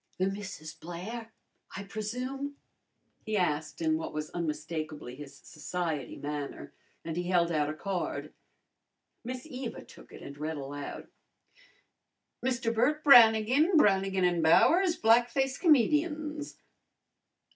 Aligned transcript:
"The 0.17 0.25
Misses 0.25 0.73
Blair, 0.73 1.31
I 1.77 1.83
presume?" 1.83 2.55
he 3.23 3.37
asked 3.37 3.83
in 3.83 3.97
what 3.99 4.15
was 4.15 4.31
unmistakably 4.31 5.15
his 5.15 5.37
society 5.37 6.15
manner, 6.15 6.73
and 7.05 7.15
he 7.15 7.29
held 7.29 7.51
out 7.51 7.69
a 7.69 7.75
card. 7.75 8.33
Miss 9.23 9.45
Eva 9.45 9.85
took 9.85 10.11
it 10.11 10.23
and 10.23 10.39
read 10.39 10.57
aloud, 10.57 11.07
"Mr. 12.43 12.73
Bert 12.73 13.03
Brannigan, 13.03 13.77
Brannigan 13.77 14.25
and 14.25 14.41
Bowers, 14.41 14.95
Black 14.95 15.29
Face 15.29 15.59
Comedians." 15.59 16.57